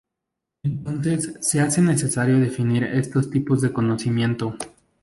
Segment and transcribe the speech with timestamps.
[0.63, 4.57] Entonces se hace necesario definir estos tipos de conocimiento.